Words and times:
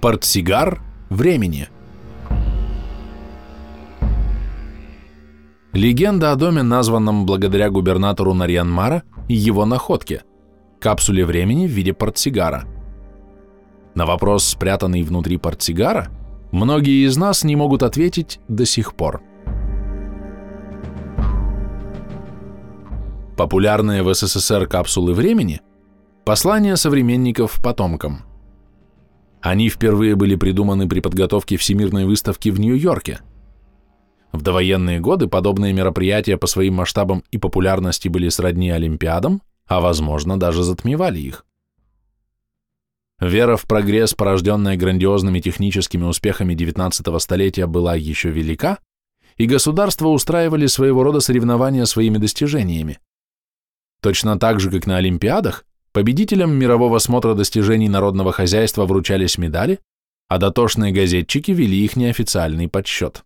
Портсигар 0.00 0.80
времени. 1.10 1.68
Легенда 5.72 6.30
о 6.30 6.36
доме, 6.36 6.62
названном 6.62 7.26
благодаря 7.26 7.68
губернатору 7.68 8.32
Нарьянмара 8.32 9.02
и 9.26 9.34
его 9.34 9.64
находке– 9.64 10.22
капсуле 10.80 11.24
времени 11.24 11.66
в 11.66 11.70
виде 11.70 11.92
портсигара. 11.92 12.64
На 13.96 14.06
вопрос, 14.06 14.44
спрятанный 14.44 15.02
внутри 15.02 15.36
портсигара, 15.36 16.12
многие 16.52 17.04
из 17.04 17.16
нас 17.16 17.42
не 17.42 17.56
могут 17.56 17.82
ответить 17.82 18.38
до 18.46 18.66
сих 18.66 18.94
пор. 18.94 19.20
Популярные 23.36 24.04
в 24.04 24.14
СССР 24.14 24.68
капсулы 24.68 25.12
времени– 25.12 25.60
послания 26.24 26.76
современников 26.76 27.60
потомкам. 27.60 28.27
Они 29.40 29.68
впервые 29.68 30.16
были 30.16 30.34
придуманы 30.34 30.88
при 30.88 31.00
подготовке 31.00 31.56
Всемирной 31.56 32.04
выставки 32.04 32.48
в 32.48 32.58
Нью-Йорке. 32.58 33.20
В 34.32 34.42
довоенные 34.42 35.00
годы 35.00 35.28
подобные 35.28 35.72
мероприятия 35.72 36.36
по 36.36 36.46
своим 36.46 36.74
масштабам 36.74 37.24
и 37.30 37.38
популярности 37.38 38.08
были 38.08 38.28
сродни 38.28 38.70
Олимпиадам, 38.70 39.42
а 39.66 39.80
возможно 39.80 40.38
даже 40.38 40.62
затмевали 40.62 41.18
их. 41.18 41.44
Вера 43.20 43.56
в 43.56 43.64
прогресс, 43.64 44.14
порожденная 44.14 44.76
грандиозными 44.76 45.40
техническими 45.40 46.04
успехами 46.04 46.54
XIX 46.54 47.18
столетия, 47.18 47.66
была 47.66 47.96
еще 47.96 48.30
велика, 48.30 48.78
и 49.36 49.46
государства 49.46 50.08
устраивали 50.08 50.66
своего 50.66 51.02
рода 51.02 51.20
соревнования 51.20 51.84
своими 51.84 52.18
достижениями. 52.18 53.00
Точно 54.00 54.38
так 54.38 54.60
же, 54.60 54.70
как 54.70 54.86
на 54.86 54.98
Олимпиадах, 54.98 55.64
победителям 55.92 56.52
мирового 56.54 56.98
смотра 56.98 57.34
достижений 57.34 57.88
народного 57.88 58.32
хозяйства 58.32 58.86
вручались 58.86 59.38
медали, 59.38 59.80
а 60.28 60.38
дотошные 60.38 60.92
газетчики 60.92 61.50
вели 61.50 61.84
их 61.84 61.96
неофициальный 61.96 62.68
подсчет. 62.68 63.24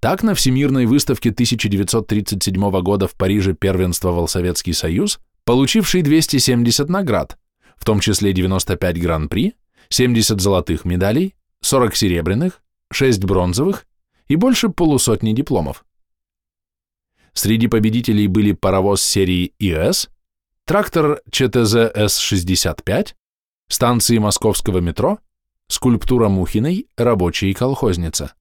Так 0.00 0.22
на 0.22 0.34
Всемирной 0.34 0.86
выставке 0.86 1.30
1937 1.30 2.70
года 2.82 3.08
в 3.08 3.14
Париже 3.14 3.54
первенствовал 3.54 4.28
Советский 4.28 4.72
Союз, 4.72 5.18
получивший 5.44 6.02
270 6.02 6.88
наград, 6.88 7.38
в 7.76 7.84
том 7.84 8.00
числе 8.00 8.32
95 8.32 9.00
гран-при, 9.00 9.54
70 9.88 10.40
золотых 10.40 10.84
медалей, 10.84 11.34
40 11.62 11.96
серебряных, 11.96 12.62
6 12.92 13.24
бронзовых 13.24 13.86
и 14.28 14.36
больше 14.36 14.68
полусотни 14.68 15.32
дипломов. 15.32 15.84
Среди 17.32 17.66
победителей 17.66 18.28
были 18.28 18.52
паровоз 18.52 19.02
серии 19.02 19.52
ИС, 19.58 20.08
трактор 20.66 21.20
ЧТЗ 21.30 21.92
С-65, 21.94 23.14
станции 23.68 24.18
московского 24.18 24.78
метро, 24.78 25.20
скульптура 25.68 26.28
Мухиной, 26.28 26.88
рабочая 26.96 27.50
и 27.50 27.54
колхозница. 27.54 28.34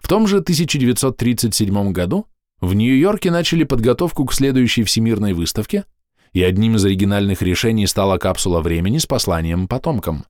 В 0.00 0.08
том 0.08 0.26
же 0.26 0.38
1937 0.38 1.92
году 1.92 2.26
в 2.60 2.74
Нью-Йорке 2.74 3.30
начали 3.30 3.62
подготовку 3.62 4.24
к 4.24 4.32
следующей 4.32 4.82
всемирной 4.82 5.34
выставке, 5.34 5.84
и 6.32 6.42
одним 6.42 6.74
из 6.74 6.84
оригинальных 6.84 7.42
решений 7.42 7.86
стала 7.86 8.18
капсула 8.18 8.60
времени 8.60 8.98
с 8.98 9.06
посланием 9.06 9.68
потомкам. 9.68 10.24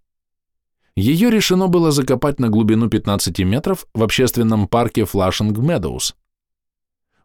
Ее 0.94 1.30
решено 1.30 1.68
было 1.68 1.92
закопать 1.92 2.38
на 2.38 2.50
глубину 2.50 2.90
15 2.90 3.38
метров 3.38 3.86
в 3.94 4.02
общественном 4.02 4.68
парке 4.68 5.06
Флашинг 5.06 5.56
Медоуз. 5.56 6.14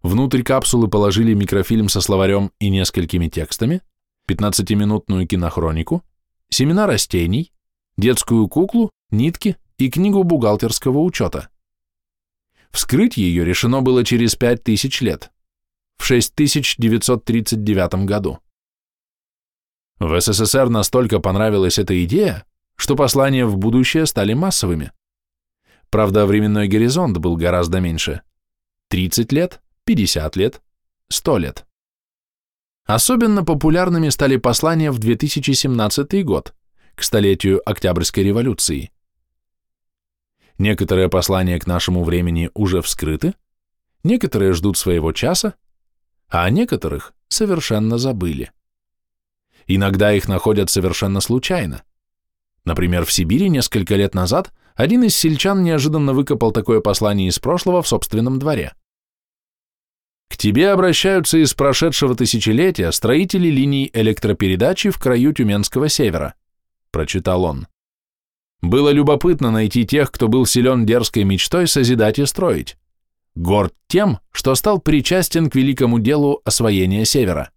Внутрь 0.02 0.44
капсулы 0.44 0.88
положили 0.88 1.34
микрофильм 1.34 1.90
со 1.90 2.02
словарем 2.02 2.52
и 2.60 2.70
несколькими 2.70 3.28
текстами, 3.28 3.82
15-минутную 4.28 5.26
кинохронику, 5.26 6.04
семена 6.50 6.88
растений, 6.88 7.52
детскую 7.98 8.48
куклу, 8.48 8.92
нитки 9.10 9.58
и 9.78 9.90
книгу 9.90 10.24
бухгалтерского 10.24 11.00
учета. 11.00 11.50
Вскрыть 12.72 13.18
ее 13.18 13.44
решено 13.44 13.82
было 13.82 14.04
через 14.04 14.36
5000 14.36 15.02
лет, 15.02 15.32
в 15.98 16.06
6939 16.06 18.06
году. 18.06 18.40
В 20.00 20.20
СССР 20.20 20.70
настолько 20.70 21.20
понравилась 21.20 21.80
эта 21.80 22.04
идея, 22.04 22.46
что 22.76 22.96
послания 22.96 23.46
в 23.46 23.58
будущее 23.58 24.06
стали 24.06 24.34
массовыми. 24.34 24.92
Правда, 25.90 26.26
временной 26.26 26.68
горизонт 26.68 27.18
был 27.18 27.36
гораздо 27.36 27.80
меньше. 27.80 28.22
30 28.90 29.32
лет 29.32 29.62
50 29.88 30.36
лет, 30.36 30.62
100 31.08 31.38
лет. 31.38 31.66
Особенно 32.86 33.46
популярными 33.46 34.10
стали 34.10 34.36
послания 34.36 34.92
в 34.92 35.00
2017 35.00 36.26
год, 36.26 36.54
к 36.94 37.04
столетию 37.04 37.62
Октябрьской 37.66 38.26
революции. 38.26 38.92
Некоторые 40.58 41.08
послания 41.08 41.58
к 41.58 41.68
нашему 41.68 42.04
времени 42.04 42.50
уже 42.54 42.82
вскрыты, 42.82 43.34
некоторые 44.04 44.52
ждут 44.52 44.78
своего 44.78 45.14
часа, 45.14 45.54
а 46.28 46.44
о 46.44 46.50
некоторых 46.50 47.14
совершенно 47.30 47.98
забыли. 47.98 48.52
Иногда 49.68 50.12
их 50.12 50.28
находят 50.28 50.70
совершенно 50.70 51.22
случайно. 51.22 51.84
Например, 52.66 53.06
в 53.06 53.14
Сибири 53.14 53.48
несколько 53.48 53.96
лет 53.96 54.14
назад 54.14 54.52
один 54.76 55.04
из 55.04 55.16
сельчан 55.16 55.64
неожиданно 55.64 56.12
выкопал 56.12 56.52
такое 56.52 56.82
послание 56.82 57.30
из 57.30 57.40
прошлого 57.40 57.82
в 57.82 57.88
собственном 57.88 58.38
дворе. 58.38 58.74
К 60.30 60.38
тебе 60.38 60.70
обращаются 60.72 61.38
из 61.38 61.54
прошедшего 61.54 62.16
тысячелетия 62.16 62.92
строители 62.92 63.48
линий 63.48 63.90
электропередачи 63.94 64.90
в 64.90 65.00
краю 65.00 65.34
Тюменского 65.34 65.90
севера, 65.90 66.36
прочитал 66.92 67.44
он. 67.44 67.68
Было 68.62 68.90
любопытно 68.90 69.52
найти 69.52 69.86
тех, 69.86 70.12
кто 70.12 70.28
был 70.28 70.46
силен 70.46 70.86
дерзкой 70.86 71.24
мечтой 71.24 71.68
созидать 71.68 72.20
и 72.20 72.26
строить. 72.26 72.78
Горд 73.36 73.74
тем, 73.88 74.20
что 74.32 74.56
стал 74.56 74.80
причастен 74.80 75.50
к 75.50 75.56
великому 75.56 76.00
делу 76.00 76.42
освоения 76.44 77.06
севера. 77.06 77.52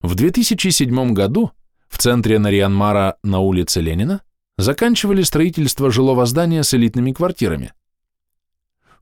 В 0.00 0.14
2007 0.14 1.12
году 1.12 1.52
в 1.88 1.98
центре 1.98 2.38
Нарьянмара 2.38 3.18
на 3.22 3.40
улице 3.40 3.82
Ленина 3.82 4.22
заканчивали 4.56 5.22
строительство 5.22 5.90
жилого 5.90 6.24
здания 6.24 6.62
с 6.62 6.72
элитными 6.72 7.12
квартирами. 7.12 7.74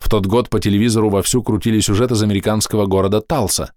В 0.00 0.09
тот 0.09 0.27
год 0.27 0.50
по 0.50 0.59
телевизору 0.59 1.11
вовсю 1.11 1.43
крутили 1.43 1.78
сюжет 1.78 2.11
из 2.11 2.22
американского 2.22 2.87
города 2.87 3.21
Талса. 3.21 3.72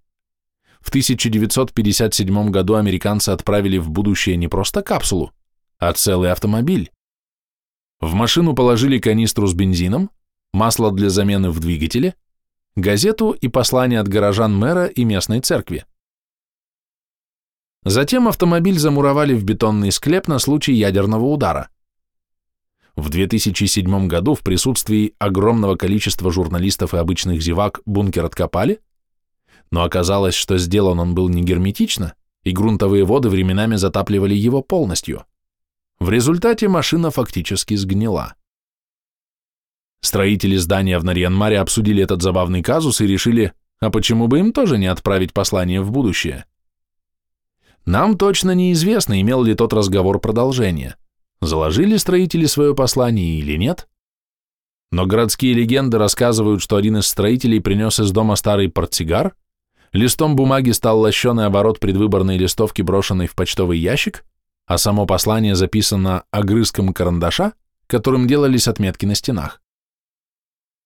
В 0.81 0.89
1957 0.89 2.49
году 2.49 2.75
американцы 2.75 3.29
отправили 3.29 3.77
в 3.77 3.91
будущее 3.91 4.35
не 4.35 4.47
просто 4.47 4.81
капсулу, 4.81 5.31
а 5.77 5.93
целый 5.93 6.31
автомобиль. 6.31 6.91
В 7.99 8.13
машину 8.15 8.55
положили 8.55 8.97
канистру 8.97 9.47
с 9.47 9.53
бензином, 9.53 10.09
масло 10.53 10.91
для 10.91 11.09
замены 11.09 11.51
в 11.51 11.59
двигателе, 11.59 12.15
газету 12.75 13.31
и 13.31 13.47
послание 13.47 13.99
от 13.99 14.07
горожан 14.07 14.57
мэра 14.57 14.87
и 14.87 15.03
местной 15.03 15.41
церкви. 15.41 15.85
Затем 17.85 18.27
автомобиль 18.27 18.79
замуровали 18.79 19.33
в 19.33 19.43
бетонный 19.43 19.91
склеп 19.91 20.27
на 20.27 20.39
случай 20.39 20.73
ядерного 20.73 21.25
удара. 21.25 21.69
В 22.95 23.09
2007 23.09 24.07
году 24.07 24.35
в 24.35 24.41
присутствии 24.41 25.15
огромного 25.17 25.75
количества 25.75 26.31
журналистов 26.31 26.93
и 26.93 26.97
обычных 26.97 27.41
зевак 27.41 27.81
бункер 27.85 28.25
откопали, 28.25 28.81
но 29.71 29.83
оказалось, 29.83 30.35
что 30.35 30.59
сделан 30.59 30.99
он 30.99 31.15
был 31.15 31.29
не 31.29 31.43
герметично, 31.43 32.13
и 32.43 32.51
грунтовые 32.51 33.03
воды 33.05 33.29
временами 33.29 33.75
затапливали 33.77 34.35
его 34.35 34.61
полностью. 34.61 35.25
В 35.99 36.09
результате 36.09 36.67
машина 36.67 37.09
фактически 37.09 37.73
сгнила. 37.75 38.35
Строители 40.01 40.57
здания 40.57 40.99
в 40.99 41.03
Нарьянмаре 41.03 41.59
обсудили 41.59 42.03
этот 42.03 42.21
забавный 42.21 42.61
казус 42.61 43.01
и 43.01 43.07
решили, 43.07 43.53
а 43.79 43.89
почему 43.89 44.27
бы 44.27 44.39
им 44.39 44.51
тоже 44.51 44.77
не 44.77 44.87
отправить 44.87 45.33
послание 45.33 45.81
в 45.81 45.91
будущее? 45.91 46.45
Нам 47.85 48.17
точно 48.17 48.51
неизвестно, 48.51 49.19
имел 49.21 49.43
ли 49.43 49.55
тот 49.55 49.73
разговор 49.73 50.19
продолжение. 50.19 50.95
Заложили 51.45 51.97
строители 51.97 52.45
свое 52.45 52.73
послание 52.73 53.37
или 53.37 53.57
нет? 53.57 53.89
Но 54.91 55.05
городские 55.05 55.53
легенды 55.53 55.97
рассказывают, 55.97 56.61
что 56.61 56.77
один 56.77 56.97
из 56.97 57.07
строителей 57.07 57.59
принес 57.59 57.99
из 57.99 58.11
дома 58.11 58.37
старый 58.37 58.69
портсигар, 58.69 59.35
листом 59.91 60.37
бумаги 60.37 60.71
стал 60.71 61.01
лощеный 61.01 61.45
оборот 61.45 61.81
предвыборной 61.81 62.37
листовки, 62.37 62.81
брошенной 62.81 63.27
в 63.27 63.35
почтовый 63.35 63.77
ящик, 63.77 64.23
а 64.67 64.77
само 64.77 65.05
послание 65.05 65.55
записано 65.55 66.23
огрызком 66.31 66.93
карандаша, 66.93 67.53
которым 67.87 68.25
делались 68.25 68.69
отметки 68.69 69.05
на 69.05 69.15
стенах. 69.15 69.61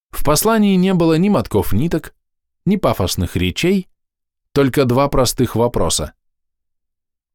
В 0.10 0.24
послании 0.24 0.76
не 0.76 0.96
было 0.96 1.20
ни 1.20 1.30
мотков 1.30 1.72
ниток, 1.72 2.16
ни 2.66 2.78
пафосных 2.78 3.36
речей, 3.36 3.88
только 4.54 4.86
два 4.86 5.08
простых 5.08 5.56
вопроса. 5.56 6.14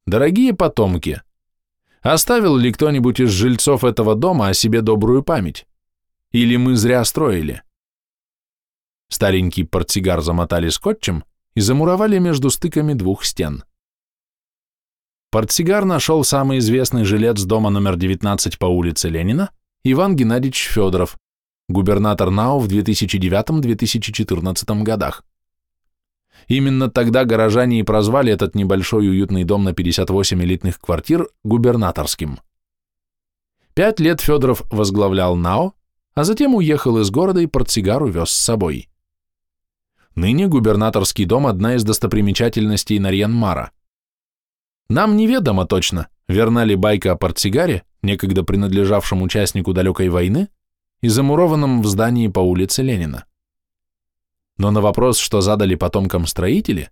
«Дорогие 0.07 0.55
потомки, 0.55 1.23
Оставил 2.03 2.57
ли 2.57 2.73
кто-нибудь 2.73 3.21
из 3.21 3.31
жильцов 3.31 3.85
этого 3.85 4.17
дома 4.17 4.49
о 4.49 4.55
себе 4.55 4.83
добрую 4.83 5.23
память? 5.23 5.69
Или 6.33 6.57
мы 6.57 6.75
зря 6.75 7.05
строили? 7.05 7.63
Старенький 9.09 9.63
портсигар 9.63 10.21
замотали 10.21 10.69
скотчем 10.69 11.23
и 11.55 11.61
замуровали 11.61 12.19
между 12.19 12.51
стыками 12.51 12.95
двух 12.95 13.25
стен. 13.25 13.63
Портсигар 15.31 15.85
нашел 15.85 16.25
самый 16.25 16.59
известный 16.59 17.05
жилец 17.05 17.41
дома 17.43 17.71
номер 17.71 17.95
19 17.97 18.59
по 18.59 18.67
улице 18.67 19.09
Ленина, 19.09 19.53
Иван 19.85 20.17
Геннадьевич 20.17 20.67
Федоров, 20.67 21.17
губернатор 21.69 22.31
НАУ 22.31 22.59
в 22.59 22.67
2009-2014 22.69 24.83
годах. 24.83 25.25
Именно 26.49 26.91
тогда 26.91 27.25
горожане 27.25 27.81
и 27.81 27.83
прозвали 27.83 28.33
этот 28.33 28.55
небольшой 28.55 29.09
уютный 29.09 29.45
дом 29.45 29.65
на 29.65 29.73
58 29.73 30.43
элитных 30.43 30.81
квартир 30.81 31.29
губернаторским. 31.45 32.39
Пять 33.75 34.01
лет 34.01 34.21
Федоров 34.21 34.63
возглавлял 34.71 35.35
НАО, 35.35 35.73
а 36.15 36.25
затем 36.25 36.55
уехал 36.55 36.99
из 36.99 37.11
города 37.11 37.41
и 37.41 37.47
портсигар 37.47 38.03
увез 38.03 38.31
с 38.31 38.37
собой. 38.37 38.89
Ныне 40.15 40.47
губернаторский 40.47 41.25
дом– 41.25 41.47
одна 41.49 41.77
из 41.77 41.85
достопримечательностей 41.85 42.99
Нарьян-Мара. 42.99 43.71
Нам 44.91 45.17
неведомо 45.17 45.65
точно, 45.65 46.09
верна 46.29 46.65
ли 46.65 46.77
байка 46.77 47.13
о 47.13 47.17
портсигаре, 47.17 47.85
некогда 48.03 48.43
принадлежавшем 48.43 49.23
участнику 49.23 49.73
далекой 49.73 50.11
войны, 50.11 50.49
и 51.01 51.09
замурованном 51.09 51.81
в 51.81 51.87
здании 51.87 52.29
по 52.29 52.41
улице 52.41 52.83
Ленина. 52.83 53.25
Но 54.59 54.71
на 54.71 54.81
вопрос, 54.81 55.19
что 55.19 55.41
задали 55.41 55.75
потомкам 55.75 56.27
строители, 56.27 56.91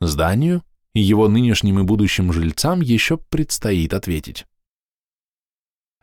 зданию 0.00 0.62
и 0.94 1.00
его 1.00 1.28
нынешним 1.28 1.80
и 1.80 1.82
будущим 1.82 2.32
жильцам 2.32 2.80
еще 2.80 3.16
предстоит 3.16 3.94
ответить. 3.94 4.46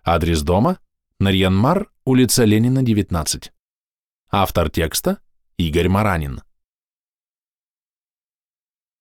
Адрес 0.03 0.41
дома– 0.41 0.79
Нарьянмар, 1.19 1.91
улица 2.05 2.45
Ленина, 2.45 2.81
19. 2.81 3.51
Автор 4.31 4.69
текста– 4.69 5.19
Игорь 5.57 5.89
Маранин. 5.89 6.41